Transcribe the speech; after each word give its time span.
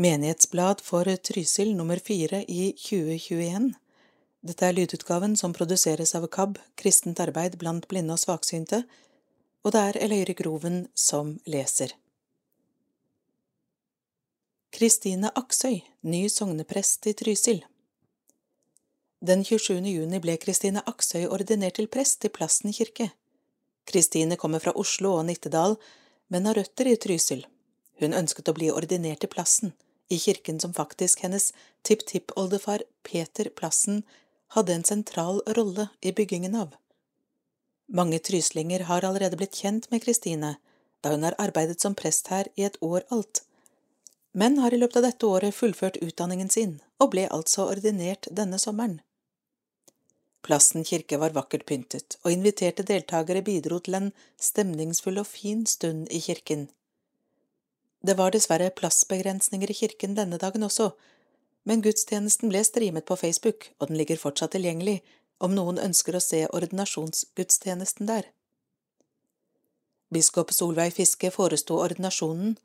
Menighetsblad 0.00 0.80
for 0.80 1.16
Trysil 1.16 1.76
nummer 1.76 1.96
fire 1.96 2.44
i 2.48 2.72
2021. 2.72 3.74
Dette 4.40 4.64
er 4.64 4.72
lydutgaven 4.72 5.34
som 5.36 5.52
produseres 5.52 6.14
av 6.16 6.24
KAB, 6.32 6.54
Kristent 6.80 7.20
arbeid 7.20 7.58
blant 7.60 7.84
blinde 7.90 8.16
og 8.16 8.22
svaksynte, 8.22 8.78
og 9.60 9.74
det 9.74 9.82
er 9.88 9.98
Eløyre 10.06 10.32
Groven 10.38 10.78
som 10.96 11.34
leser. 11.44 11.92
Kristine 14.72 15.34
Aksøy, 15.36 15.82
ny 16.00 16.22
sogneprest 16.32 17.10
i 17.12 17.14
Trysil. 17.20 17.60
Den 19.20 19.44
27. 19.44 19.84
juni 19.84 20.22
ble 20.24 20.38
Kristine 20.40 20.80
Aksøy 20.94 21.26
ordinert 21.28 21.76
til 21.76 21.90
prest 21.92 22.24
i 22.24 22.32
Plassen 22.32 22.72
kirke. 22.72 23.10
Kristine 23.84 24.40
kommer 24.40 24.64
fra 24.64 24.72
Oslo 24.72 25.12
og 25.18 25.28
Nittedal, 25.28 25.76
men 26.32 26.48
har 26.48 26.56
røtter 26.56 26.88
i 26.88 26.96
Trysil. 26.96 27.44
Hun 28.00 28.16
ønsket 28.16 28.48
å 28.48 28.56
bli 28.56 28.72
ordinert 28.72 29.28
i 29.28 29.32
Plassen, 29.36 29.76
i 30.10 30.18
kirken 30.18 30.60
som 30.60 30.74
faktisk 30.74 31.22
hennes 31.24 31.52
tipptippoldefar 31.86 32.82
Peter 33.06 33.48
Plassen 33.56 34.02
hadde 34.56 34.74
en 34.74 34.84
sentral 34.84 35.42
rolle 35.46 35.88
i 36.00 36.12
byggingen 36.12 36.54
av. 36.54 36.74
Mange 37.88 38.18
tryslinger 38.18 38.86
har 38.90 39.04
allerede 39.06 39.38
blitt 39.38 39.54
kjent 39.62 39.90
med 39.90 40.02
Kristine, 40.02 40.56
da 41.00 41.14
hun 41.14 41.22
har 41.26 41.38
arbeidet 41.38 41.80
som 41.80 41.94
prest 41.94 42.28
her 42.34 42.50
i 42.54 42.66
et 42.66 42.78
år 42.82 43.06
alt, 43.10 43.44
men 44.32 44.58
har 44.58 44.74
i 44.74 44.78
løpet 44.78 45.00
av 45.00 45.06
dette 45.08 45.26
året 45.26 45.54
fullført 45.54 45.98
utdanningen 46.02 46.50
sin 46.50 46.76
og 46.98 47.14
ble 47.14 47.28
altså 47.30 47.66
ordinert 47.70 48.28
denne 48.30 48.58
sommeren. 48.62 49.00
Plassen 50.42 50.84
kirke 50.86 51.18
var 51.20 51.34
vakkert 51.36 51.66
pyntet, 51.68 52.16
og 52.24 52.32
inviterte 52.32 52.86
deltakere 52.86 53.42
bidro 53.44 53.78
til 53.84 53.98
en 53.98 54.12
stemningsfull 54.40 55.20
og 55.20 55.28
fin 55.28 55.66
stund 55.66 56.08
i 56.10 56.20
kirken. 56.24 56.68
Det 58.00 58.16
var 58.16 58.32
dessverre 58.32 58.70
plassbegrensninger 58.70 59.70
i 59.70 59.76
kirken 59.82 60.16
denne 60.16 60.38
dagen 60.40 60.64
også, 60.64 60.90
men 61.68 61.82
gudstjenesten 61.84 62.48
ble 62.48 62.62
streamet 62.64 63.04
på 63.08 63.16
Facebook, 63.20 63.68
og 63.78 63.90
den 63.90 64.00
ligger 64.00 64.20
fortsatt 64.20 64.54
tilgjengelig 64.56 65.00
om 65.40 65.52
noen 65.56 65.80
ønsker 65.80 66.16
å 66.16 66.22
se 66.24 66.46
ordinasjonsgudstjenesten 66.48 68.08
der. 68.08 68.30
Biskop 70.10 70.50
Solveig 70.52 70.94
Fiske 70.96 71.30
foresto 71.30 71.76
ordinasjonen, 71.78 72.56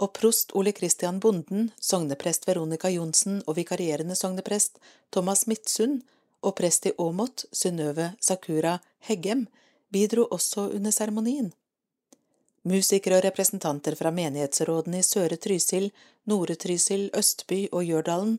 og 0.00 0.14
prost 0.16 0.54
Ole 0.56 0.72
Christian 0.72 1.20
Bonden, 1.20 1.70
sogneprest 1.80 2.46
Veronica 2.48 2.88
Johnsen 2.90 3.42
og 3.46 3.58
vikarierende 3.58 4.16
sogneprest 4.16 4.80
Thomas 5.12 5.46
Midtsund 5.46 6.02
og 6.40 6.56
prest 6.56 6.88
i 6.88 6.94
Åmot, 6.98 7.44
Synnøve 7.52 8.14
Sakura 8.20 8.78
Heggem, 9.08 9.46
bidro 9.92 10.24
også 10.30 10.70
under 10.72 10.94
seremonien. 10.94 11.52
Musikere 12.68 13.16
og 13.16 13.24
representanter 13.24 13.94
fra 13.96 14.10
menighetsrådene 14.12 15.00
i 15.00 15.06
Søre 15.06 15.38
Trysil, 15.40 15.88
Nore 16.28 16.58
Trysil, 16.60 17.08
Østby 17.16 17.68
og 17.72 17.86
Gjørdalen 17.88 18.36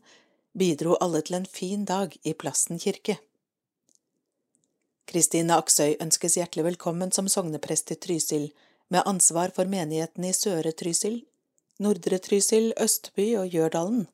bidro 0.54 0.94
alle 1.02 1.24
til 1.26 1.40
en 1.40 1.48
fin 1.50 1.86
dag 1.86 2.14
i 2.22 2.34
Plassen 2.34 2.78
kirke. 2.78 3.18
Kristine 5.10 5.58
Aksøy 5.58 5.96
ønskes 6.00 6.38
hjertelig 6.38 6.68
velkommen 6.70 7.12
som 7.12 7.28
sogneprest 7.28 7.92
i 7.92 7.98
Trysil, 7.98 8.52
med 8.92 9.08
ansvar 9.10 9.56
for 9.56 9.66
menighetene 9.66 10.30
i 10.30 10.38
Søre 10.38 10.72
Trysil, 10.72 11.24
Nordre 11.82 12.20
Trysil, 12.22 12.74
Østby 12.78 13.32
og 13.42 13.50
Gjørdalen. 13.50 14.06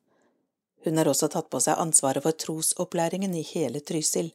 Hun 0.86 0.96
har 0.96 1.10
også 1.10 1.28
tatt 1.28 1.50
på 1.50 1.60
seg 1.60 1.76
ansvaret 1.76 2.24
for 2.24 2.32
trosopplæringen 2.32 3.34
i 3.36 3.44
hele 3.44 3.84
Trysil. 3.84 4.32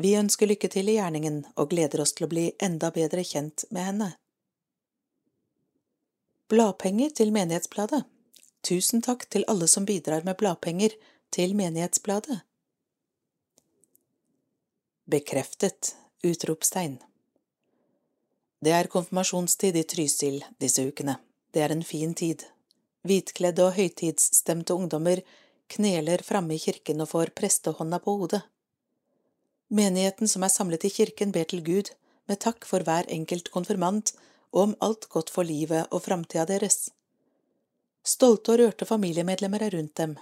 Vi 0.00 0.16
ønsker 0.16 0.48
lykke 0.48 0.70
til 0.72 0.88
i 0.88 0.96
gjerningen 0.96 1.42
og 1.56 1.74
gleder 1.74 2.00
oss 2.00 2.16
til 2.16 2.24
å 2.24 2.32
bli 2.32 2.48
enda 2.62 2.88
bedre 2.94 3.26
kjent 3.26 3.66
med 3.70 3.90
henne. 3.90 4.12
Bladpenger 6.52 7.08
til 7.16 7.30
Menighetsbladet 7.32 8.02
Tusen 8.60 9.00
takk 9.00 9.22
til 9.32 9.46
alle 9.48 9.64
som 9.72 9.86
bidrar 9.88 10.20
med 10.26 10.36
bladpenger 10.36 10.92
til 11.32 11.54
Menighetsbladet. 11.56 12.42
Bekreftet! 15.08 15.94
Utropstegn. 16.20 16.98
Det 18.60 18.74
er 18.76 18.90
konfirmasjonstid 18.92 19.78
i 19.80 19.84
Trysil 19.94 20.44
disse 20.60 20.84
ukene. 20.84 21.14
Det 21.56 21.62
er 21.64 21.72
en 21.72 21.84
fin 21.88 22.12
tid. 22.12 22.44
Hvitkledde 23.08 23.64
og 23.64 23.72
høytidsstemte 23.78 24.76
ungdommer 24.76 25.22
kneler 25.72 26.20
framme 26.26 26.58
i 26.58 26.60
kirken 26.60 27.00
og 27.00 27.14
får 27.14 27.32
prestehånda 27.32 28.02
på 28.04 28.18
hodet. 28.20 28.42
Menigheten 29.72 30.28
som 30.28 30.44
er 30.44 30.52
samlet 30.52 30.84
i 30.84 30.92
kirken, 30.92 31.32
ber 31.32 31.48
til 31.48 31.64
Gud 31.64 31.94
med 32.28 32.44
takk 32.44 32.68
for 32.68 32.84
hver 32.84 33.08
enkelt 33.08 33.48
konfirmant 33.56 34.12
og 34.52 34.62
om 34.62 34.74
alt 34.80 35.08
godt 35.08 35.30
for 35.32 35.48
livet 35.48 35.88
og 35.90 36.04
framtida 36.04 36.46
deres. 36.48 36.90
Stolte 38.04 38.54
og 38.54 38.60
rørte 38.60 38.88
familiemedlemmer 38.88 39.62
er 39.66 39.76
rundt 39.76 39.96
dem, 39.96 40.16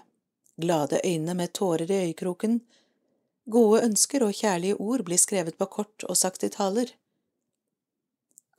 glade 0.61 1.01
øyne 1.05 1.35
med 1.35 1.53
tårer 1.57 1.91
i 1.91 2.03
øyekroken, 2.07 2.61
Gode 3.51 3.81
ønsker 3.83 4.23
og 4.23 4.37
kjærlige 4.37 4.77
ord 4.79 5.03
blir 5.07 5.19
skrevet 5.19 5.57
på 5.59 5.67
kort 5.67 6.05
og 6.07 6.19
sagt 6.19 6.45
i 6.47 6.51
taler. 6.53 6.93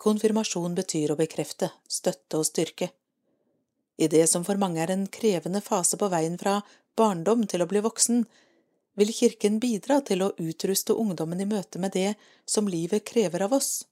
Konfirmasjon 0.02 0.74
betyr 0.76 1.14
å 1.14 1.20
bekrefte, 1.20 1.70
støtte 1.88 2.40
og 2.42 2.48
styrke. 2.50 2.90
I 4.02 4.10
det 4.12 4.26
som 4.32 4.44
for 4.44 4.60
mange 4.60 4.82
er 4.82 4.92
en 4.92 5.06
krevende 5.08 5.62
fase 5.62 6.00
på 6.02 6.10
veien 6.12 6.40
fra 6.42 6.58
barndom 6.98 7.46
til 7.48 7.62
å 7.62 7.70
bli 7.70 7.84
voksen, 7.86 8.26
vil 8.98 9.14
Kirken 9.16 9.62
bidra 9.62 10.02
til 10.04 10.26
å 10.26 10.34
utruste 10.42 10.98
ungdommen 10.98 11.40
i 11.40 11.48
møte 11.48 11.80
med 11.80 11.94
det 11.96 12.16
som 12.50 12.68
livet 12.68 13.06
krever 13.08 13.46
av 13.46 13.54
oss. 13.56 13.86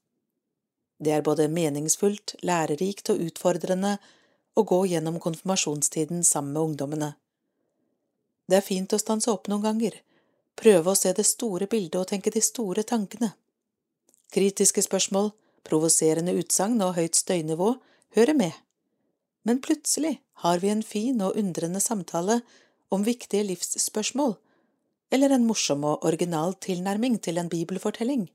Det 1.00 1.12
er 1.16 1.24
både 1.24 1.48
meningsfullt, 1.48 2.36
lærerikt 2.44 3.08
og 3.12 3.22
utfordrende 3.24 3.96
å 4.54 4.64
gå 4.68 4.82
gjennom 4.92 5.16
konfirmasjonstiden 5.22 6.24
sammen 6.26 6.52
med 6.52 6.62
ungdommene. 6.62 7.10
Det 8.50 8.58
er 8.58 8.66
fint 8.66 8.92
å 8.92 9.00
stanse 9.00 9.30
opp 9.32 9.48
noen 9.48 9.64
ganger, 9.64 9.94
prøve 10.60 10.92
å 10.92 10.98
se 10.98 11.12
det 11.16 11.24
store 11.24 11.70
bildet 11.70 12.00
og 12.02 12.08
tenke 12.10 12.32
de 12.34 12.42
store 12.44 12.84
tankene. 12.84 13.32
Kritiske 14.34 14.82
spørsmål, 14.84 15.30
provoserende 15.64 16.34
utsagn 16.36 16.82
og 16.84 16.96
høyt 16.98 17.16
støynivå 17.16 17.70
hører 18.16 18.36
med, 18.36 18.52
men 19.46 19.62
plutselig 19.64 20.18
har 20.44 20.60
vi 20.60 20.68
en 20.72 20.82
fin 20.84 21.20
og 21.24 21.38
undrende 21.40 21.80
samtale 21.80 22.40
om 22.92 23.06
viktige 23.06 23.46
livsspørsmål, 23.48 24.34
eller 25.14 25.32
en 25.34 25.46
morsom 25.46 25.86
og 25.86 26.04
original 26.06 26.54
tilnærming 26.60 27.18
til 27.22 27.40
en 27.40 27.48
bibelfortelling. 27.48 28.28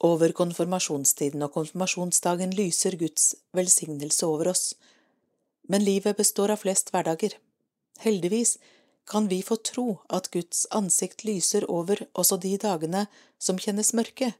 Over 0.00 0.32
konfirmasjonstiden 0.32 1.42
og 1.44 1.52
konfirmasjonsdagen 1.58 2.54
lyser 2.56 2.96
Guds 2.96 3.34
velsignelse 3.56 4.26
over 4.26 4.48
oss, 4.54 4.74
men 5.68 5.84
livet 5.84 6.16
består 6.16 6.54
av 6.54 6.62
flest 6.62 6.88
hverdager. 6.94 7.34
Heldigvis 8.00 8.56
kan 9.10 9.28
vi 9.28 9.42
få 9.44 9.56
tro 9.56 9.98
at 10.08 10.30
Guds 10.32 10.64
ansikt 10.70 11.24
lyser 11.28 11.66
over 11.70 12.00
også 12.14 12.38
de 12.40 12.54
dagene 12.62 13.06
som 13.38 13.58
kjennes 13.60 13.92
mørke, 13.92 14.32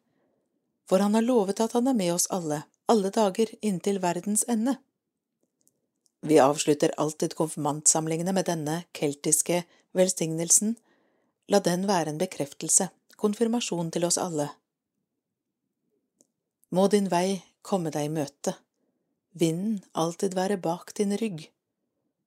for 0.88 1.04
han 1.04 1.14
har 1.14 1.26
lovet 1.26 1.60
at 1.60 1.76
han 1.76 1.90
er 1.90 1.98
med 1.98 2.14
oss 2.14 2.26
alle, 2.32 2.62
alle 2.88 3.10
dager 3.14 3.52
inntil 3.60 4.00
verdens 4.02 4.46
ende. 4.48 4.78
Vi 6.20 6.38
avslutter 6.40 6.94
alltid 6.96 7.36
konfirmantsamlingene 7.36 8.32
med 8.36 8.48
denne 8.48 8.82
keltiske 8.96 9.62
velsignelsen, 9.96 10.74
la 11.52 11.60
den 11.60 11.86
være 11.88 12.14
en 12.14 12.20
bekreftelse, 12.20 12.88
konfirmasjon 13.20 13.92
til 13.92 14.08
oss 14.08 14.18
alle. 14.20 14.50
Må 16.70 16.86
din 16.86 17.08
vei 17.10 17.42
komme 17.66 17.90
deg 17.90 18.06
i 18.06 18.12
møte, 18.14 18.54
vinden 19.34 19.80
alltid 19.98 20.36
være 20.38 20.58
bak 20.62 20.92
din 20.94 21.16
rygg. 21.18 21.48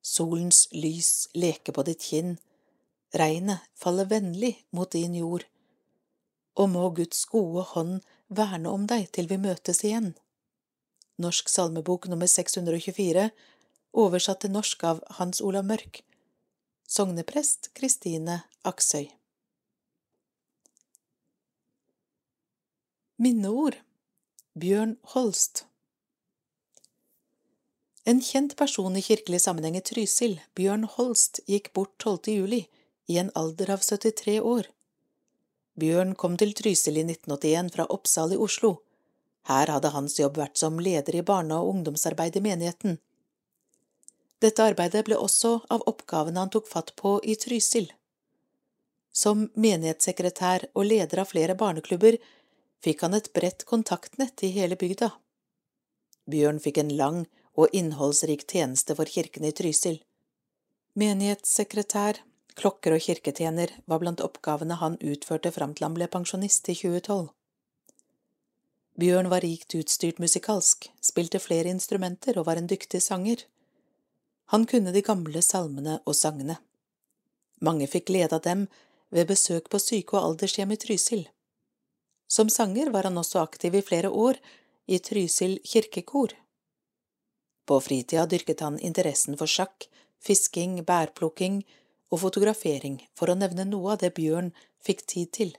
Solens 0.03 0.65
lys 0.75 1.29
leke 1.31 1.71
på 1.71 1.85
ditt 1.87 2.03
kinn, 2.03 2.35
regnet 3.15 3.63
faller 3.79 4.09
vennlig 4.11 4.57
mot 4.75 4.91
din 4.91 5.15
jord, 5.15 5.45
og 6.59 6.69
må 6.73 6.89
Guds 6.97 7.23
gode 7.31 7.63
hånd 7.71 8.01
verne 8.27 8.73
om 8.75 8.83
deg 8.89 9.07
til 9.15 9.31
vi 9.31 9.39
møtes 9.39 9.79
igjen. 9.87 10.11
Norsk 11.23 11.47
salmebok 11.47 12.09
nummer 12.11 12.27
624, 12.27 13.29
oversatt 13.93 14.43
til 14.43 14.51
norsk 14.51 14.83
av 14.89 14.99
Hans 15.21 15.39
Olav 15.39 15.63
Mørk, 15.69 16.01
sogneprest 16.83 17.71
Kristine 17.77 18.41
Aksøy. 18.67 19.07
Minneord 23.23 23.79
Bjørn 24.53 24.91
Holst 25.15 25.63
en 28.05 28.19
kjent 28.21 28.51
person 28.59 28.93
i 28.93 29.01
kirkelig 29.01 29.39
sammenheng 29.41 29.79
i 29.79 29.81
Trysil, 29.81 30.35
Bjørn 30.53 30.83
Holst, 30.93 31.39
gikk 31.49 31.71
bort 31.73 31.95
12. 32.03 32.35
juli, 32.35 32.59
i 33.09 33.17
en 33.17 33.31
alder 33.33 33.71
av 33.73 33.81
73 33.81 34.35
år. 34.45 34.67
Bjørn 35.79 36.11
kom 36.13 36.35
til 36.37 36.53
Trysil 36.53 36.99
i 37.01 37.05
1981 37.07 37.71
fra 37.73 37.87
Oppsal 37.95 38.35
i 38.35 38.37
Oslo. 38.45 38.75
Her 39.49 39.73
hadde 39.73 39.93
hans 39.95 40.19
jobb 40.19 40.37
vært 40.37 40.61
som 40.61 40.77
leder 40.77 41.17
i 41.17 41.25
barne- 41.31 41.57
og 41.57 41.71
ungdomsarbeid 41.71 42.37
i 42.37 42.45
menigheten. 42.45 42.99
Dette 44.37 44.69
arbeidet 44.69 45.05
ble 45.09 45.17
også 45.17 45.55
av 45.73 45.87
oppgavene 45.89 46.45
han 46.45 46.53
tok 46.53 46.69
fatt 46.69 46.93
på 47.01 47.15
i 47.23 47.39
Trysil. 47.41 47.89
Som 49.09 49.47
menighetssekretær 49.55 50.69
og 50.75 50.91
leder 50.93 51.25
av 51.25 51.33
flere 51.33 51.57
barneklubber 51.57 52.21
fikk 52.83 53.05
han 53.05 53.15
et 53.17 53.31
bredt 53.33 53.65
kontaktnett 53.69 54.43
i 54.43 54.51
hele 54.55 54.75
bygda. 54.79 55.11
Bjørn 56.29 56.59
fikk 56.63 56.79
en 56.81 56.91
lang 56.97 57.21
og 57.59 57.71
innholdsrik 57.75 58.45
tjeneste 58.49 58.95
for 58.97 59.09
kirken 59.09 59.45
i 59.47 59.53
Trysil. 59.55 59.99
Menighetssekretær, 60.99 62.19
klokker 62.59 62.95
og 62.95 63.05
kirketjener 63.05 63.71
var 63.89 64.01
blant 64.03 64.21
oppgavene 64.21 64.77
han 64.81 64.99
utførte 65.01 65.51
fram 65.51 65.73
til 65.73 65.87
han 65.87 65.97
ble 65.97 66.09
pensjonist 66.11 66.69
i 66.69 66.75
2012. 66.77 67.31
Bjørn 68.99 69.29
var 69.31 69.41
rikt 69.41 69.73
utstyrt 69.73 70.19
musikalsk, 70.21 70.91
spilte 71.01 71.41
flere 71.41 71.71
instrumenter 71.73 72.37
og 72.37 72.45
var 72.49 72.61
en 72.61 72.69
dyktig 72.69 73.01
sanger. 73.01 73.47
Han 74.53 74.67
kunne 74.69 74.93
de 74.93 75.01
gamle 75.01 75.41
salmene 75.41 75.97
og 76.05 76.15
sangene. 76.17 76.59
Mange 77.63 77.87
fikk 77.89 78.11
glede 78.11 78.37
av 78.37 78.43
dem 78.45 78.67
ved 79.09 79.31
besøk 79.31 79.69
på 79.73 79.81
syke- 79.81 80.17
og 80.17 80.27
aldershjem 80.27 80.75
i 80.75 80.77
Trysil. 80.77 81.23
Som 82.27 82.49
sanger 82.49 82.89
var 82.89 83.03
han 83.09 83.17
også 83.17 83.41
aktiv 83.43 83.75
i 83.75 83.81
flere 83.81 84.09
år 84.09 84.39
i 84.87 84.99
Trysil 84.99 85.59
kirkekor. 85.63 86.33
På 87.65 87.79
fritida 87.79 88.25
dyrket 88.27 88.59
han 88.59 88.79
interessen 88.79 89.37
for 89.39 89.47
sjakk, 89.47 89.87
fisking, 90.19 90.81
bærplukking 90.83 91.61
og 92.11 92.19
fotografering, 92.25 92.99
for 93.15 93.31
å 93.31 93.37
nevne 93.39 93.65
noe 93.69 93.95
av 93.95 94.01
det 94.03 94.13
Bjørn 94.17 94.51
fikk 94.83 95.05
tid 95.07 95.31
til. 95.39 95.53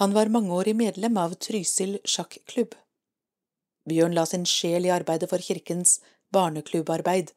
Han 0.00 0.14
var 0.16 0.32
mangeårig 0.32 0.74
medlem 0.76 1.18
av 1.20 1.36
Trysil 1.38 1.98
sjakklubb. 2.08 2.72
Bjørn 3.88 4.16
la 4.16 4.24
sin 4.26 4.46
sjel 4.48 4.88
i 4.88 4.92
arbeidet 4.94 5.28
for 5.30 5.44
kirkens 5.44 6.00
barneklubbarbeid. 6.34 7.30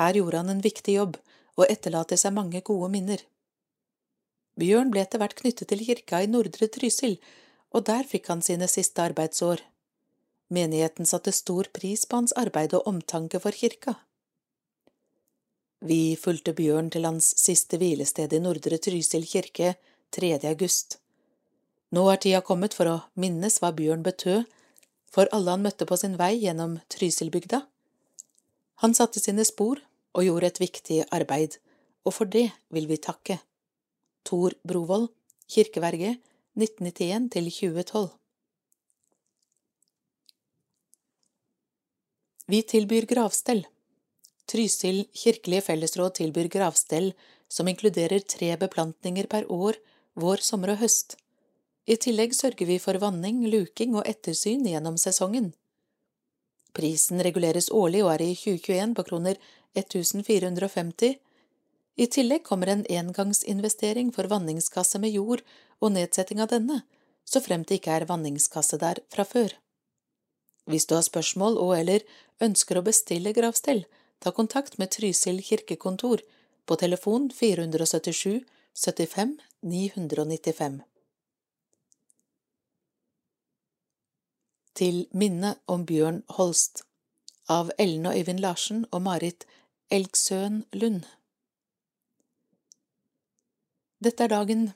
Her 0.00 0.18
gjorde 0.18 0.40
han 0.40 0.50
en 0.50 0.64
viktig 0.64 0.96
jobb 0.96 1.20
og 1.54 1.68
etterlater 1.68 2.18
seg 2.18 2.34
mange 2.34 2.64
gode 2.66 2.88
minner. 2.90 3.20
Bjørn 4.60 4.92
ble 4.94 5.02
etter 5.02 5.18
hvert 5.18 5.34
knyttet 5.40 5.70
til 5.70 5.82
kirka 5.82 6.20
i 6.22 6.30
Nordre 6.30 6.68
Trysil, 6.70 7.16
og 7.74 7.86
der 7.88 8.06
fikk 8.06 8.30
han 8.30 8.42
sine 8.42 8.68
siste 8.70 9.02
arbeidsår. 9.02 9.62
Menigheten 10.54 11.08
satte 11.10 11.32
stor 11.34 11.70
pris 11.74 12.04
på 12.06 12.20
hans 12.20 12.34
arbeid 12.38 12.76
og 12.78 12.86
omtanke 12.86 13.40
for 13.42 13.56
kirka. 13.56 13.96
Vi 15.84 16.14
fulgte 16.16 16.54
Bjørn 16.56 16.92
til 16.94 17.04
hans 17.04 17.32
siste 17.40 17.80
hvilested 17.80 18.32
i 18.32 18.40
Nordre 18.40 18.78
Trysil 18.78 19.26
kirke 19.28 19.74
3. 20.14 20.30
august. 20.48 21.00
Nå 21.90 22.06
er 22.10 22.20
tida 22.22 22.40
kommet 22.46 22.76
for 22.78 22.90
å 22.90 23.00
minnes 23.20 23.58
hva 23.60 23.72
Bjørn 23.74 24.06
betød 24.06 24.46
for 25.14 25.30
alle 25.34 25.52
han 25.54 25.62
møtte 25.66 25.86
på 25.86 25.98
sin 25.98 26.16
vei 26.18 26.32
gjennom 26.42 26.78
Trysilbygda. 26.90 27.60
Han 28.82 28.94
satte 28.98 29.22
sine 29.22 29.44
spor 29.46 29.82
og 30.14 30.26
gjorde 30.26 30.50
et 30.50 30.62
viktig 30.62 31.02
arbeid, 31.14 31.58
og 32.06 32.16
for 32.16 32.30
det 32.30 32.48
vil 32.74 32.88
vi 32.90 32.98
takke. 33.02 33.38
Tor 34.24 34.54
Brovold, 34.64 35.10
kirkeverge 35.52 36.16
1991 36.56 37.30
til 37.34 37.50
2012. 37.52 38.10
Vi 42.48 42.60
tilbyr 42.68 43.06
gravstell. 43.08 43.64
Trysil 44.48 45.06
kirkelige 45.16 45.64
fellesråd 45.64 46.16
tilbyr 46.18 46.48
gravstell 46.52 47.12
som 47.48 47.68
inkluderer 47.68 48.24
tre 48.28 48.50
beplantninger 48.60 49.28
per 49.28 49.48
år, 49.52 49.78
vår, 50.20 50.40
sommer 50.44 50.74
og 50.74 50.82
høst. 50.82 51.16
I 51.84 51.96
tillegg 52.00 52.32
sørger 52.36 52.68
vi 52.68 52.78
for 52.80 52.96
vanning, 53.00 53.42
luking 53.48 53.96
og 53.96 54.08
ettersyn 54.08 54.64
gjennom 54.68 54.96
sesongen. 55.00 55.52
Prisen 56.74 57.20
reguleres 57.22 57.70
årlig 57.70 58.02
og 58.04 58.14
er 58.14 58.24
i 58.24 58.32
2021 58.34 58.94
på 58.96 59.04
kroner 59.08 59.40
1450. 59.78 61.20
I 61.96 62.06
tillegg 62.10 62.42
kommer 62.42 62.66
en 62.66 62.86
engangsinvestering 62.90 64.10
for 64.12 64.26
vanningskasse 64.30 64.98
med 64.98 65.14
jord 65.14 65.44
og 65.78 65.92
nedsetting 65.94 66.40
av 66.42 66.50
denne, 66.50 66.80
så 67.24 67.40
fremt 67.40 67.68
det 67.70 67.78
ikke 67.78 67.94
er 67.94 68.08
vanningskasse 68.08 68.78
der 68.82 69.00
fra 69.14 69.24
før. 69.24 69.54
Hvis 70.66 70.86
du 70.86 70.96
har 70.96 71.04
spørsmål 71.06 71.58
og 71.60 71.74
eller 71.78 72.02
ønsker 72.42 72.80
å 72.80 72.86
bestille 72.86 73.34
gravstell, 73.36 73.84
ta 74.18 74.32
kontakt 74.32 74.78
med 74.78 74.90
Trysil 74.90 75.42
kirkekontor 75.44 76.24
på 76.66 76.76
telefon 76.80 77.30
477 77.30 78.42
75 78.74 79.36
995. 79.62 80.80
Til 84.74 85.04
minne 85.12 85.54
om 85.70 85.84
Bjørn 85.86 86.24
Holst 86.34 86.82
av 87.46 87.70
Ellen 87.78 88.08
og 88.10 88.16
Øyvind 88.18 88.40
Larsen 88.42 88.86
og 88.90 89.04
Marit 89.06 89.46
Elgsøen 89.92 90.64
Lund. 90.72 91.04
Dette 94.02 94.26
er 94.26 94.32
dagen, 94.32 94.72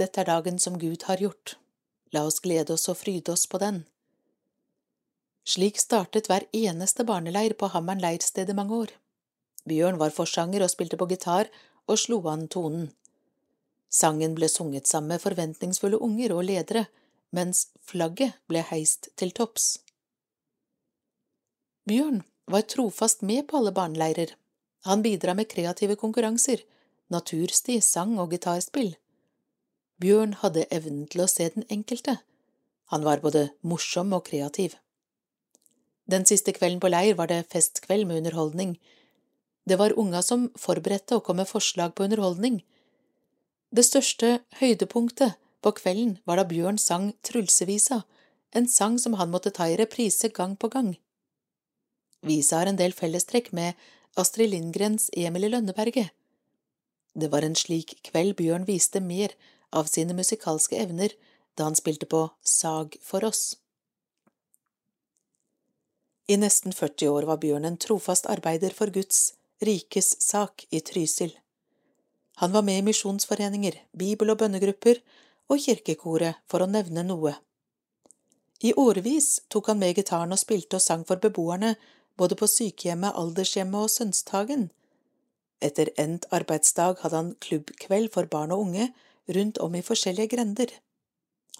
dette 0.00 0.20
er 0.22 0.30
dagen 0.30 0.58
som 0.58 0.78
Gud 0.80 1.04
har 1.08 1.20
gjort. 1.20 1.56
La 2.12 2.24
oss 2.28 2.40
glede 2.44 2.74
oss 2.74 2.88
og 2.88 2.98
fryde 3.00 3.32
oss 3.32 3.46
på 3.46 3.60
den. 3.60 3.84
Slik 5.48 5.80
startet 5.80 6.28
hver 6.30 6.46
eneste 6.54 7.04
barneleir 7.04 7.56
på 7.58 7.68
Hammeren 7.74 8.02
leirsted 8.02 8.50
i 8.50 8.56
mange 8.56 8.78
år. 8.84 8.90
Bjørn 9.68 9.98
var 10.00 10.14
forsanger 10.14 10.64
og 10.64 10.72
spilte 10.72 10.98
på 10.98 11.08
gitar 11.10 11.50
og 11.86 11.98
slo 11.98 12.20
an 12.30 12.48
tonen. 12.48 12.90
Sangen 13.92 14.34
ble 14.38 14.48
sunget 14.48 14.88
sammen 14.88 15.12
med 15.12 15.22
forventningsfulle 15.22 16.00
unger 16.00 16.32
og 16.32 16.46
ledere, 16.48 16.86
mens 17.30 17.66
flagget 17.84 18.38
ble 18.48 18.62
heist 18.70 19.10
til 19.20 19.34
topps. 19.36 19.82
Bjørn 21.88 22.22
var 22.50 22.64
trofast 22.70 23.22
med 23.26 23.48
på 23.48 23.60
alle 23.60 23.74
barneleirer. 23.76 24.32
Han 24.88 25.02
bidra 25.02 25.34
med 25.34 25.50
kreative 25.50 25.96
konkurranser, 25.98 26.62
natursti, 27.12 27.78
sang 27.80 28.18
og 28.20 28.32
gitarspill. 28.34 28.94
Bjørn 30.02 30.34
hadde 30.40 30.66
evnen 30.74 31.04
til 31.10 31.22
å 31.24 31.30
se 31.30 31.48
den 31.54 31.66
enkelte. 31.70 32.18
Han 32.90 33.04
var 33.06 33.22
både 33.22 33.50
morsom 33.62 34.12
og 34.16 34.24
kreativ. 34.26 34.74
Den 36.10 36.26
siste 36.26 36.52
kvelden 36.56 36.80
på 36.82 36.90
leir 36.90 37.14
var 37.16 37.30
det 37.30 37.46
festkveld 37.52 38.08
med 38.08 38.22
underholdning. 38.22 38.74
Det 39.68 39.78
var 39.78 39.94
unga 39.98 40.22
som 40.26 40.48
forberedte 40.58 41.16
og 41.16 41.24
kom 41.28 41.38
med 41.38 41.48
forslag 41.48 41.94
på 41.94 42.08
underholdning. 42.08 42.62
Det 43.72 43.84
største 43.86 44.40
høydepunktet 44.58 45.38
på 45.62 45.72
kvelden 45.78 46.16
var 46.26 46.40
da 46.40 46.48
Bjørn 46.48 46.80
sang 46.82 47.12
Trulsevisa, 47.24 48.02
en 48.52 48.66
sang 48.68 48.98
som 49.00 49.14
han 49.20 49.30
måtte 49.32 49.54
ta 49.54 49.68
i 49.70 49.78
reprise 49.78 50.28
gang 50.28 50.56
på 50.58 50.68
gang. 50.72 50.96
Visa 52.22 52.58
har 52.60 52.68
en 52.68 52.78
del 52.78 52.92
fellestrekk 52.92 53.52
med 53.56 53.78
Astrid 54.18 54.52
Lindgrens 54.52 55.08
Emil 55.16 55.46
i 55.46 55.52
Lønneberget. 55.54 56.10
Det 57.14 57.28
var 57.28 57.42
en 57.42 57.56
slik 57.58 57.98
kveld 58.06 58.36
Bjørn 58.38 58.64
viste 58.68 59.00
mer 59.00 59.34
av 59.70 59.90
sine 59.90 60.16
musikalske 60.16 60.78
evner 60.80 61.12
da 61.58 61.68
han 61.68 61.76
spilte 61.76 62.08
på 62.08 62.24
Sag 62.40 62.96
for 63.04 63.24
oss. 63.24 63.56
I 66.28 66.38
nesten 66.40 66.72
40 66.72 67.08
år 67.12 67.28
var 67.28 67.40
Bjørn 67.42 67.68
en 67.68 67.76
trofast 67.76 68.28
arbeider 68.30 68.72
for 68.72 68.92
Guds 68.94 69.34
rikes 69.62 70.14
sak 70.22 70.64
i 70.70 70.80
Trysil. 70.80 71.34
Han 72.40 72.52
var 72.52 72.62
med 72.62 72.78
i 72.78 72.82
misjonsforeninger, 72.82 73.74
bibel- 73.92 74.30
og 74.32 74.38
bønnegrupper 74.38 75.02
og 75.52 75.60
kirkekoret, 75.60 76.40
for 76.48 76.64
å 76.64 76.70
nevne 76.70 77.04
noe. 77.04 77.34
I 78.62 78.72
årevis 78.78 79.42
tok 79.50 79.68
han 79.68 79.82
med 79.82 79.98
gitaren 79.98 80.32
og 80.32 80.40
spilte 80.40 80.78
og 80.78 80.84
sang 80.84 81.04
for 81.04 81.20
beboerne 81.20 81.74
både 82.16 82.38
på 82.38 82.48
sykehjemmet, 82.48 83.12
aldershjemmet 83.18 83.84
og 83.84 83.90
Sønsthagen. 83.90 84.70
Etter 85.62 85.92
endt 86.02 86.26
arbeidsdag 86.34 87.00
hadde 87.02 87.18
han 87.20 87.34
klubbkveld 87.44 88.10
for 88.14 88.26
barn 88.30 88.54
og 88.54 88.66
unge 88.66 88.88
rundt 89.36 89.60
om 89.62 89.76
i 89.78 89.84
forskjellige 89.86 90.34
grender. 90.34 90.72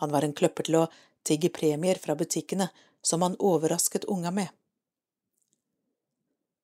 Han 0.03 0.11
var 0.11 0.27
en 0.27 0.35
kløpper 0.35 0.67
til 0.67 0.81
å 0.81 0.89
tigge 1.23 1.53
premier 1.55 2.01
fra 2.03 2.17
butikkene 2.19 2.69
som 3.03 3.23
han 3.23 3.39
overrasket 3.39 4.09
unga 4.11 4.33
med. 4.35 4.49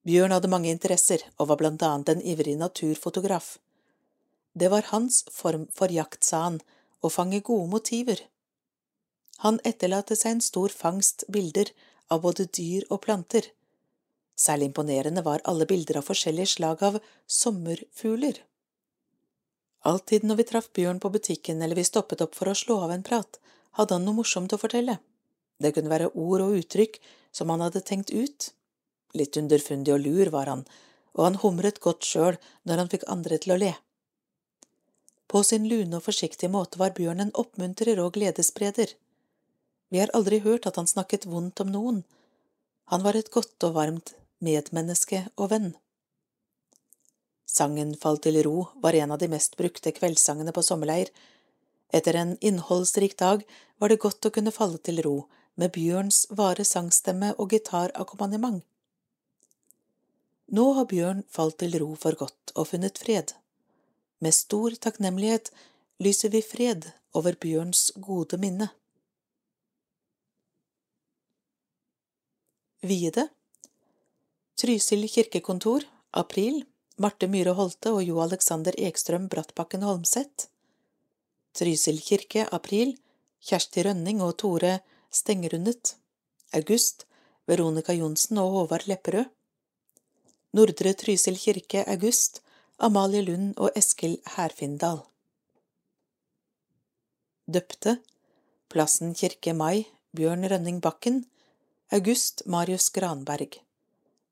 Bjørn 0.09 0.33
hadde 0.33 0.51
mange 0.51 0.71
interesser 0.73 1.23
og 1.37 1.51
var 1.51 1.61
blant 1.61 1.83
annet 1.85 2.11
en 2.15 2.25
ivrig 2.33 2.57
naturfotograf. 2.59 3.59
Det 4.59 4.71
var 4.73 4.89
hans 4.91 5.25
form 5.31 5.69
for 5.75 5.93
jakt, 5.93 6.25
sa 6.25 6.47
han, 6.47 6.59
å 7.05 7.11
fange 7.13 7.43
gode 7.47 7.69
motiver. 7.71 8.23
Han 9.45 9.61
etterlater 9.69 10.19
seg 10.19 10.37
en 10.37 10.43
stor 10.43 10.73
fangst 10.75 11.23
bilder 11.31 11.71
av 12.11 12.25
både 12.25 12.49
dyr 12.59 12.87
og 12.89 13.03
planter. 13.05 13.53
Særlig 14.39 14.71
imponerende 14.71 15.25
var 15.27 15.43
alle 15.51 15.67
bilder 15.67 15.99
av 15.99 16.07
forskjellige 16.07 16.55
slag 16.55 16.83
av 16.87 17.01
sommerfugler. 17.27 18.37
Alltid 19.91 20.27
når 20.27 20.39
vi 20.39 20.47
traff 20.51 20.69
Bjørn 20.75 21.01
på 21.03 21.11
butikken 21.11 21.63
eller 21.63 21.79
vi 21.79 21.87
stoppet 21.87 22.23
opp 22.23 22.37
for 22.39 22.51
å 22.51 22.55
slå 22.59 22.77
av 22.85 22.93
en 22.95 23.03
prat, 23.07 23.41
hadde 23.79 23.97
han 23.97 24.07
noe 24.07 24.21
morsomt 24.21 24.55
å 24.55 24.61
fortelle. 24.61 24.99
Det 25.59 25.73
kunne 25.75 25.91
være 25.91 26.13
ord 26.15 26.45
og 26.45 26.55
uttrykk 26.61 27.01
som 27.35 27.51
han 27.51 27.65
hadde 27.67 27.83
tenkt 27.87 28.13
ut. 28.15 28.53
Litt 29.19 29.37
underfundig 29.41 29.95
og 29.95 30.05
lur 30.05 30.31
var 30.35 30.51
han, 30.53 30.63
og 31.19 31.25
han 31.25 31.41
humret 31.43 31.83
godt 31.83 32.07
sjøl 32.07 32.39
når 32.63 32.83
han 32.83 32.93
fikk 32.95 33.09
andre 33.11 33.41
til 33.43 33.57
å 33.57 33.59
le. 33.65 33.73
På 35.29 35.43
sin 35.45 35.67
lune 35.69 35.99
og 35.99 36.07
forsiktige 36.07 36.53
måte 36.53 36.79
var 36.81 36.95
Bjørn 36.97 37.27
en 37.27 37.35
oppmuntrer 37.43 37.99
og 38.05 38.15
gledesspreder. 38.15 38.95
Vi 39.91 39.99
har 39.99 40.15
aldri 40.15 40.39
hørt 40.47 40.71
at 40.71 40.79
han 40.79 40.87
snakket 40.87 41.27
vondt 41.27 41.61
om 41.65 41.75
noen. 41.75 42.01
Han 42.93 43.03
var 43.05 43.19
et 43.19 43.35
godt 43.35 43.67
og 43.67 43.75
varmt 43.77 44.15
medmenneske 44.45 45.27
og 45.37 45.51
venn. 45.53 45.73
Sangen 47.49 47.95
Fall 47.97 48.21
til 48.23 48.39
ro 48.45 48.69
var 48.83 48.95
en 48.95 49.15
av 49.15 49.19
de 49.23 49.29
mest 49.33 49.57
brukte 49.57 49.93
kveldssangene 49.97 50.53
på 50.55 50.63
sommerleir. 50.63 51.09
Etter 51.95 52.19
en 52.21 52.37
innholdsrik 52.45 53.17
dag 53.19 53.45
var 53.81 53.89
det 53.89 54.03
godt 54.05 54.29
å 54.29 54.33
kunne 54.35 54.53
falle 54.53 54.79
til 54.85 55.01
ro 55.05 55.17
med 55.59 55.73
Bjørns 55.75 56.27
vare 56.31 56.65
sangstemme 56.69 57.33
og 57.39 57.55
gitarakkompagnement. 57.55 58.61
Nå 60.49 60.67
har 60.77 60.87
Bjørn 60.89 61.25
falt 61.29 61.59
til 61.61 61.75
ro 61.81 61.95
for 61.99 62.17
godt 62.21 62.53
og 62.55 62.71
funnet 62.71 63.01
fred. 63.01 63.33
Med 64.21 64.37
stor 64.37 64.77
takknemlighet 64.81 65.51
lyser 66.05 66.33
vi 66.33 66.45
fred 66.45 66.91
over 67.17 67.37
Bjørns 67.41 67.91
gode 67.97 68.39
minne. 68.41 68.71
Viede 72.85 73.27
Trysil 74.59 75.05
kirkekontor, 75.07 75.85
april, 76.11 76.65
Marte 76.99 77.29
Myhre 77.31 77.53
Holte 77.55 77.93
og 77.95 78.01
Jo 78.03 78.17
Alexander 78.25 78.75
Ekstrøm 78.75 79.29
Brattbakken 79.31 79.85
Holmseth. 79.87 80.49
Trysil 81.55 82.01
kirke, 82.03 82.43
april, 82.51 82.97
Kjersti 83.39 83.85
Rønning 83.87 84.19
og 84.19 84.33
Tore 84.43 84.81
Stengerundet. 85.15 85.93
August, 86.59 87.07
Veronica 87.47 87.95
Johnsen 87.95 88.41
og 88.43 88.51
Håvard 88.57 88.89
Lepperød. 88.91 89.31
Nordre 90.59 90.95
Trysil 91.05 91.39
kirke, 91.39 91.85
august, 91.87 92.43
Amalie 92.81 93.23
Lund 93.23 93.55
og 93.63 93.71
Eskil 93.79 94.19
Herfindal. 94.35 95.05
Døpte, 97.47 98.01
Plassen 98.67 99.15
kirke, 99.15 99.55
mai, 99.55 99.87
Bjørn 100.11 100.51
Rønning 100.51 100.83
Bakken. 100.83 101.29
August, 101.95 102.43
Marius 102.45 102.91
Granberg. 102.91 103.63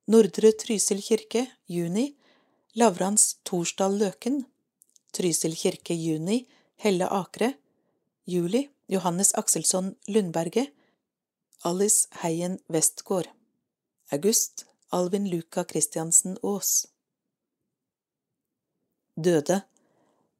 Nordre 0.06 0.52
Trysil 0.52 1.00
kirke, 1.02 1.40
juni, 1.66 2.14
Lavrans 2.78 3.36
Torsdal 3.42 3.98
Løken. 3.98 4.44
Trysil 5.12 5.56
kirke, 5.58 5.94
juni, 5.94 6.44
Helle 6.76 7.08
Akre. 7.10 7.54
Juli, 8.26 8.68
Johannes 8.88 9.34
Akselsson 9.34 9.96
Lundberget. 10.06 10.70
Alice 11.64 12.06
Heien 12.22 12.60
Westgård. 12.68 13.26
August 14.12 14.66
Alvin 14.92 15.26
Luca 15.28 15.64
Christiansen 15.64 16.38
Aas. 16.42 16.86
Døde 19.16 19.62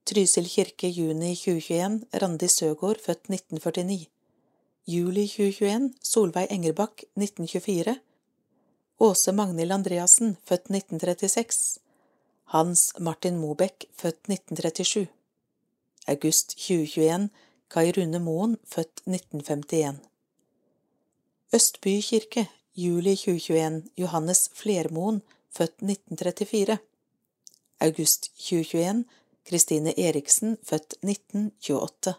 Trysil 0.07 0.47
kirke 0.47 0.87
juni 0.87 1.35
2021 1.35 2.07
Randi 2.23 2.49
Søgaard 2.49 3.03
født 3.03 3.27
1949 3.35 4.07
Juli 4.87 5.27
2021 5.27 5.95
Solveig 6.03 6.47
Engerbakk 6.51 7.03
1924 7.17 7.97
Åse 8.99 9.33
Magnhild 9.33 9.73
Andreassen 9.73 10.37
født 10.45 10.71
1936 10.71 11.81
Hans 12.45 12.93
Martin 12.99 13.39
Mobeck, 13.39 13.85
født 13.93 14.31
1937 14.33 15.07
August 16.07 16.57
2021 16.57 17.29
Kai 17.69 17.93
Rune 17.93 18.19
Moen 18.19 18.59
født 18.65 19.03
1951 19.05 20.07
Østby 21.55 22.01
kirke, 22.03 22.49
juli 22.75 23.15
2021, 23.17 23.83
Johannes 23.97 24.51
Flermoen, 24.53 25.23
født 25.51 25.77
1934. 25.81 26.79
August 27.81 28.31
2021, 28.37 29.05
Kristine 29.49 29.95
Eriksen, 29.99 30.57
født 30.63 30.99
1928. 31.03 32.15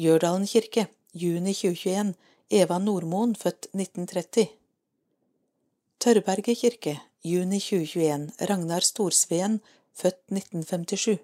Gjørdalen 0.00 0.46
kirke, 0.46 0.86
juni 1.14 1.52
2021, 1.52 2.14
Eva 2.50 2.78
Nordmoen, 2.78 3.36
født 3.36 3.68
1930. 3.74 4.48
Tørrberget 6.04 6.58
kirke, 6.60 6.92
juni 7.24 7.56
2021, 7.64 8.32
Ragnar 8.50 8.84
Storsveen, 8.84 9.54
født 9.96 10.18
1957. 10.36 11.22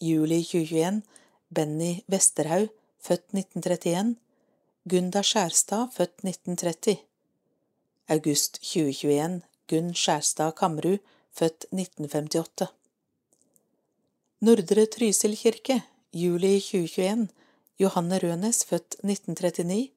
Juli 0.00 0.38
2021, 0.44 1.02
Benny 1.50 1.96
Vesterhaug, 2.06 2.68
født 3.02 3.34
1931. 3.34 4.14
Gunda 4.86 5.24
Skjærstad, 5.26 5.90
født 5.96 6.22
1930 6.22 7.02
August 8.08 8.60
2021 8.62 9.42
Gunn 9.66 9.90
Skjærstad 9.94 10.54
Kamrud, 10.62 11.02
født 11.34 11.66
1958 11.74 12.70
Nordre 14.40 14.86
Trysil 14.86 15.36
kirke, 15.36 15.82
juli 16.14 16.60
2021 16.60 17.28
Johanne 17.80 18.22
Rønes, 18.22 18.64
født 18.64 19.02
1939 19.02 19.88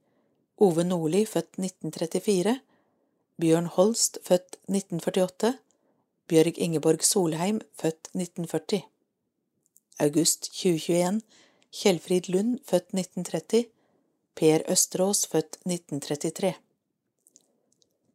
Ove 0.57 0.83
Nordli, 0.83 1.25
født 1.25 1.61
1934 1.61 2.59
Bjørn 3.41 3.65
Holst, 3.65 4.17
født 4.23 4.57
1948 4.69 5.57
Bjørg 6.27 6.57
Ingeborg 6.57 7.03
Solheim, 7.03 7.61
født 7.73 8.09
1940 8.13 8.81
August 9.99 10.51
2021 10.51 11.21
Kjellfrid 11.73 12.29
Lund, 12.29 12.59
født 12.65 12.93
1930 12.93 13.65
Per 14.35 14.61
Østerås, 14.71 15.27
født 15.27 15.57
1933. 15.65 16.53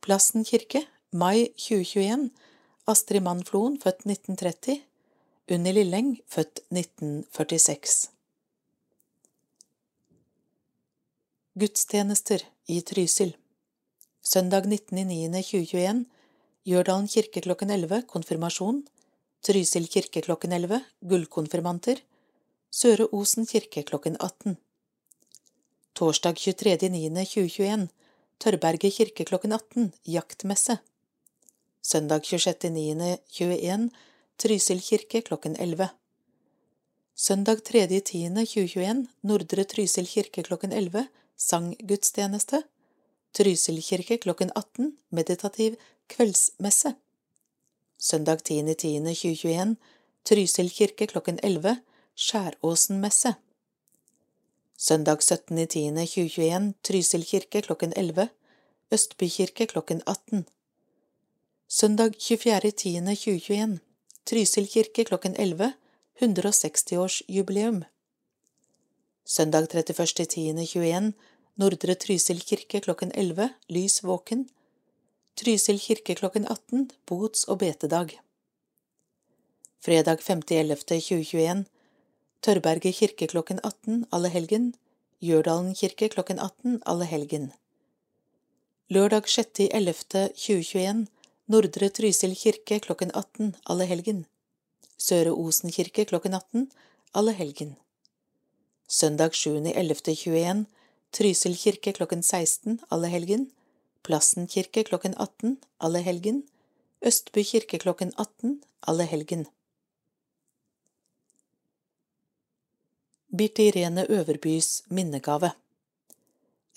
Plassen 0.03 0.45
kirke, 0.45 0.83
mai 1.11 1.49
2021. 1.57 2.31
Astrid 2.87 3.21
Mannfloen, 3.23 3.81
født 3.81 4.07
1930. 4.07 4.83
Unni 5.51 5.73
Lilleng, 5.73 6.19
født 6.27 6.61
1946. 6.71 8.11
Gudstjenester 11.59 12.43
i 12.67 12.81
Trysil 12.81 13.37
Søndag 14.29 14.67
19.09.2021 14.69 16.03
Gjørdalen 16.69 17.07
kirke 17.09 17.41
klokken 17.41 17.71
11 17.73 18.03
konfirmasjon. 18.11 18.83
Trysil 19.41 19.87
kirke 19.89 20.21
klokken 20.27 20.53
11 20.53 20.83
gullkonfirmanter. 21.01 22.03
Søre 22.69 23.07
Osen 23.17 23.49
kirke 23.49 23.87
klokken 23.89 24.19
18 24.21 24.59
Torsdag 25.97 26.37
23.09.2021 26.45 27.89
Tørberget 28.45 28.99
kirke 28.99 29.25
klokken 29.25 29.57
18 29.57 29.95
Jaktmesse. 30.05 30.77
Søndag 31.81 32.29
26.09.21 32.29 33.89
Trysil 34.37 34.85
kirke 34.93 35.25
klokken 35.25 35.57
11 35.57 35.89
Søndag 37.17 37.65
3.10.2021 37.65 39.07
Nordre 39.23 39.65
Trysil 39.65 40.17
kirke 40.17 40.45
klokken 40.45 40.77
11 40.77 41.09
Sanggudstjeneste 41.49 42.67
Trysil 43.35 43.83
kirke 43.83 44.19
klokken 44.19 44.51
18 44.55 44.97
Meditativ 45.11 45.77
kveldsmesse. 46.09 46.95
Søndag 47.99 48.39
10.10.2021 48.51 49.75
Trysil 50.25 50.71
kirke 50.71 51.07
klokken 51.07 51.39
11 51.43 51.77
Skjæråsenmesse. 52.15 53.35
Søndag 54.79 55.19
17.10.2021 55.23 56.73
Trysil 56.83 57.25
kirke 57.25 57.63
klokken 57.63 57.93
11 57.97 58.29
Østby 58.93 59.29
kirke 59.29 59.67
klokken 59.67 60.03
18 60.07 60.47
Søndag 61.69 62.11
24.10.2021 62.17 63.79
Trysil 64.27 64.69
kirke 64.69 65.05
klokken 65.05 65.35
11 65.39 65.73
160-årsjubileum 66.23 67.83
Søndag 69.25 69.67
31.10.21 69.75 71.13
Nordre 71.59 71.95
Trysil 71.99 72.39
kirke 72.47 72.79
klokken 72.81 73.11
11 73.19 73.49
Lys 73.75 74.05
våken 74.07 74.45
Trysil 75.35 75.81
kirke 75.83 76.15
klokken 76.15 76.45
18 76.47 76.85
Bots- 77.11 77.49
og 77.51 77.59
betedag 77.59 78.13
Fredag 79.83 80.23
5.11.2021 80.23 81.65
Tørberget 82.47 82.95
kirke 83.01 83.27
klokken 83.27 83.59
18 83.65 84.07
alle 84.15 84.31
helgen, 84.31 84.71
Gjørdalen 85.19 85.75
kirke 85.75 86.07
klokken 86.15 86.39
18 86.39 86.79
alle 86.87 87.11
helgen. 87.11 87.51
Lørdag 88.87 89.27
6.11.2021 89.27 91.05
Nordre 91.51 91.91
Trysil 91.91 92.39
kirke 92.39 92.79
klokken 92.87 93.11
18 93.11 93.57
alle 93.67 93.91
helgen. 93.91 94.27
Søre 94.95 95.35
Osen 95.35 95.75
kirke 95.75 96.07
klokken 96.07 96.39
18 96.39 96.71
alle 97.19 97.35
helgen. 97.35 97.75
Søndag 98.87 99.35
7.11.21 99.35 100.69
Trysil 101.11 101.57
kirke 101.57 101.93
klokken 101.93 102.23
16 102.23 102.81
alle 102.89 103.07
helgen. 103.13 103.51
Plassen 104.03 104.47
kirke 104.47 104.85
klokken 104.85 105.15
18 105.17 105.57
alle 105.79 106.03
helgen. 106.05 106.43
Østby 107.01 107.45
kirke 107.45 107.79
klokken 107.79 108.13
18 108.17 108.61
alle 108.81 109.05
helgen. 109.05 109.47
Birte 113.29 113.63
Irene 113.63 114.07
Øverbys 114.09 114.83
minnegave 114.89 115.51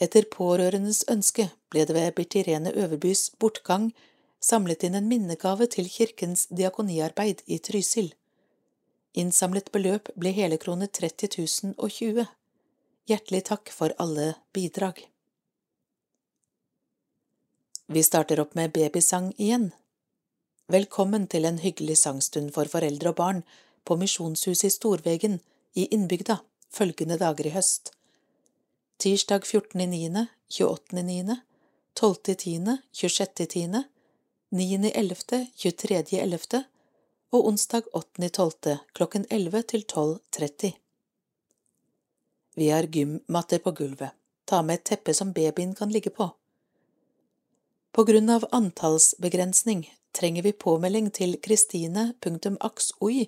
Etter 0.02 0.26
pårørendes 0.34 1.04
ønske 1.14 1.46
ble 1.70 1.86
det 1.86 1.96
ved 1.96 2.16
Birte 2.18 2.42
Irene 2.42 2.74
Øverbys 2.74 3.30
bortgang 3.40 3.92
samlet 4.42 4.84
inn 4.84 4.98
en 4.98 5.08
minnegave 5.08 5.68
til 5.70 5.88
kirkens 5.90 6.48
diakoniarbeid 6.50 7.44
i 7.46 7.58
Trysil. 7.58 8.12
Innsamlet 9.14 9.72
beløp 9.72 10.10
ble 10.18 10.34
hele 10.36 10.58
krone 10.58 10.88
30 10.88 11.76
020. 11.78 12.26
Hjertelig 13.10 13.46
takk 13.50 13.70
for 13.74 13.93
alle 13.98 14.36
bidrag. 14.53 15.08
Vi 17.88 18.03
starter 18.03 18.39
opp 18.39 18.53
med 18.55 18.72
babysang 18.72 19.34
igjen. 19.38 19.72
Velkommen 20.72 21.25
til 21.27 21.46
en 21.46 21.58
hyggelig 21.60 21.98
sangstund 22.03 22.53
for 22.55 22.70
foreldre 22.72 23.12
og 23.12 23.17
barn 23.17 23.41
på 23.84 23.98
Misjonshuset 24.00 24.70
i 24.70 24.72
Storvegen 24.72 25.39
i 25.74 25.88
innbygda 25.91 26.38
følgende 26.72 27.17
dager 27.20 27.50
i 27.50 27.55
høst. 27.55 27.91
Tirsdag 29.01 29.43
14.9., 29.50 30.27
28.9., 30.62 31.36
12.10., 32.00 32.77
26.10., 32.93 33.84
9.11., 34.51 35.48
23.11. 35.58 36.63
og 37.31 37.48
onsdag 37.48 37.89
8.12. 37.98 38.77
klokken 38.93 39.25
11 39.29 39.62
til 39.74 39.86
12.30. 39.89 40.81
Vi 42.55 42.70
har 42.70 42.84
gymmatter 42.84 43.60
på 43.60 43.72
gulvet. 43.72 44.12
Ta 44.46 44.62
med 44.62 44.79
et 44.79 44.84
teppe 44.91 45.13
som 45.13 45.31
babyen 45.31 45.75
kan 45.75 45.91
ligge 45.91 46.10
på. 46.10 46.29
På 47.91 48.03
grunn 48.03 48.29
av 48.29 48.46
antallsbegrensning 48.51 49.86
trenger 50.12 50.43
vi 50.43 50.51
påmelding 50.51 51.10
til 51.15 51.38
kristine.aksoi 51.43 53.25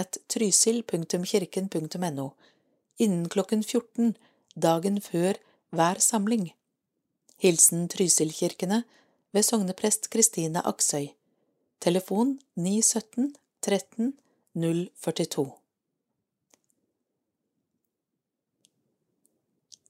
at 0.00 0.18
trysil.kirken.no 0.32 2.26
innen 3.02 3.28
klokken 3.28 3.62
14 3.64 4.14
dagen 4.54 5.00
før 5.00 5.40
hver 5.72 6.00
samling. 6.00 6.52
Hilsen 7.42 7.88
Trysilkirkene 7.88 8.82
ved 9.32 9.48
sogneprest 9.48 10.10
Kristine 10.12 10.62
Aksøy. 10.68 11.08
Telefon 11.80 12.38
917 12.54 13.34
13 13.62 14.12
042. 14.54 15.61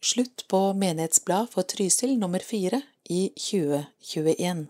Slutt 0.03 0.49
på 0.49 0.73
Menighetsblad 0.73 1.47
for 1.53 1.63
Trysil 1.63 2.17
nummer 2.19 2.43
fire 2.43 2.81
i 3.05 3.29
2021. 3.39 4.67